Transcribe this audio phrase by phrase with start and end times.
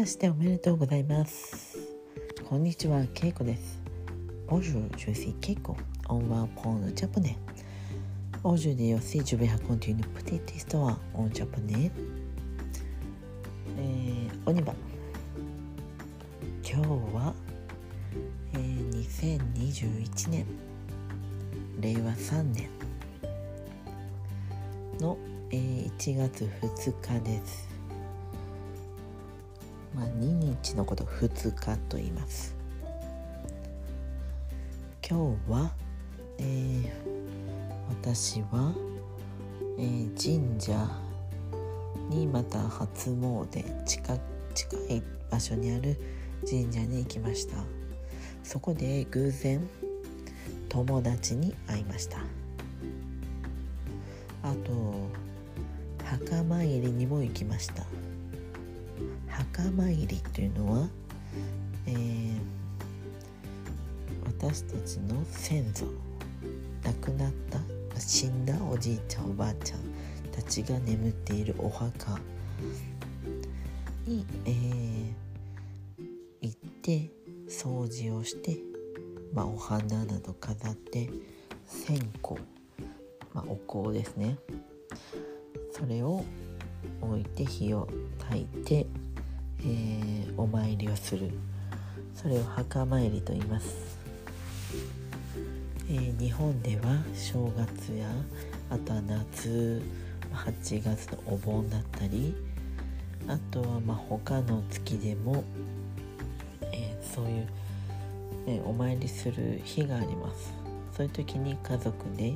[0.00, 1.76] ましておめでとうございます
[2.48, 3.82] こんにちは、ケイコです
[4.48, 5.76] Bonjour, je suis Keiko
[6.08, 7.36] On va apprendre le japonais
[8.42, 11.90] Aujourd'hui aussi, je vais raconter une petite histoire en japonais
[13.76, 14.72] えー、おにば
[16.64, 17.34] 今日は、
[18.54, 20.46] えー、2021年
[21.78, 22.70] 令和3年
[24.98, 25.18] の、
[25.50, 27.69] えー、1月2日です
[29.94, 30.24] まあ、2
[30.62, 32.54] 日のこと2日と言います。
[35.08, 35.72] 今日は、
[36.38, 36.88] えー、
[37.88, 38.72] 私は、
[39.78, 40.88] えー、神社
[42.08, 44.18] にまた初詣近
[44.54, 45.96] 近い場所にある
[46.48, 47.56] 神社に行きました。
[48.44, 49.68] そこで偶然
[50.68, 52.18] 友達に会いました。
[54.42, 55.08] あと
[56.04, 57.84] 墓参りにも行きました。
[59.52, 60.88] 墓参りというのは、
[61.86, 62.38] えー、
[64.26, 65.86] 私たちの先祖
[66.84, 67.58] 亡くなった
[68.00, 69.80] 死んだおじいちゃんおばあちゃん
[70.32, 72.18] たちが眠っているお墓
[74.06, 75.14] に、えー、
[76.40, 77.10] 行って
[77.48, 78.58] 掃除をして、
[79.34, 81.10] まあ、お花など飾って
[81.66, 82.36] 線香、
[83.34, 84.38] まあ、お香ですね。
[85.72, 86.24] それを
[87.00, 88.86] 置いて火を焚いて
[89.64, 91.30] えー、お参りをする。
[92.22, 93.96] それを墓参りと言います、
[95.88, 98.08] えー、日本では正月や
[98.68, 99.82] あとは夏
[100.34, 102.34] 8月のお盆だったり
[103.26, 105.42] あとはまあ他の月でも、
[106.72, 107.48] えー、そういう、
[108.46, 110.52] えお参りする日があります。
[110.96, 112.34] そういう時に家族で、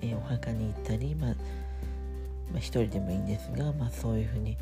[0.00, 1.36] えお墓に行ったり、まあ、ま
[2.56, 4.56] あ、一人でもいいんですが、まあ、そういうふうに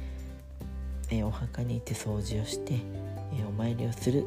[1.10, 4.24] えお墓に行って掃除をして、えお参りをする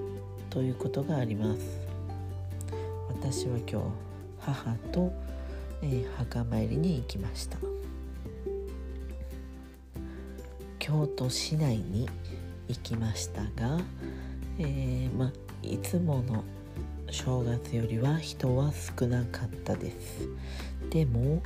[0.49, 1.61] ということがあります。
[3.09, 3.87] 私は今日
[4.39, 5.13] 母と、
[5.83, 7.57] え墓参りに行きました。
[10.79, 12.09] 京都市内に
[12.67, 13.79] 行きましたが、
[14.57, 15.31] えー、ま
[15.61, 16.43] いつもの
[17.11, 20.27] 正月よりは人は少なかったです。
[20.89, 21.41] でも、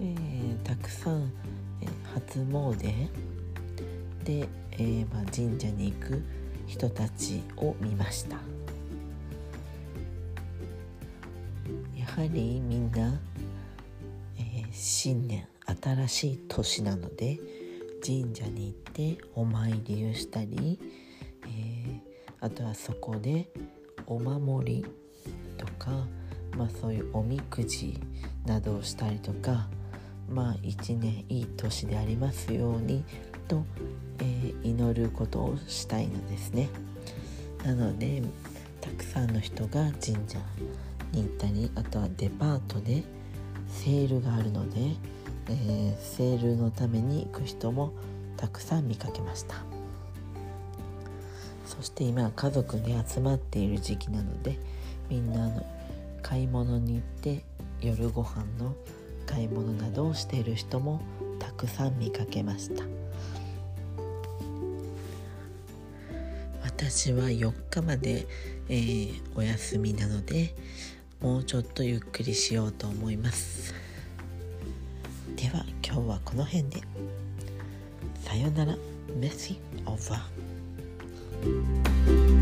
[0.00, 1.32] えー、たくさん、
[1.80, 3.08] え初詣
[4.28, 6.22] で、えー、まあ、神社に行く
[6.66, 8.36] 人たちを見ました。
[11.96, 13.18] やはりみんな、
[14.36, 15.48] えー、新年
[15.82, 17.38] 新しい年なので
[18.04, 20.78] 神社に行ってお参りをしたり、
[21.44, 22.00] えー、
[22.40, 23.48] あとはそこで
[24.06, 24.86] お守り
[25.56, 25.90] とか、
[26.54, 27.98] まあ、そういうおみくじ
[28.44, 29.68] などをしたりとか
[30.28, 33.04] まあ一年いい年でありますように
[33.48, 33.64] と、
[34.20, 36.68] えー、祈ることをしたいのですね。
[37.64, 38.22] なので
[38.80, 40.38] たくさんの人が神社
[41.12, 43.02] に行ったりあとはデパートで
[43.68, 44.96] セールがあるので、
[45.48, 47.92] えー、セールのために行く人も
[48.36, 49.56] たくさん見かけました。
[51.66, 54.58] そして今家族で集まっている時期なので
[55.08, 55.66] みんなの
[56.22, 57.44] 買い物に行って
[57.80, 58.74] 夜ご飯の
[59.26, 61.00] 買い物などをしている人も
[61.38, 62.84] たくさん見かけました。
[66.78, 68.28] 私は4日まで、
[68.68, 70.54] えー、お休みなので
[71.20, 73.74] もうちょっとゆっくりしようと思います。
[75.34, 76.80] では今日はこの辺で。
[78.22, 78.76] さよなら。
[79.16, 82.37] メッシオーバー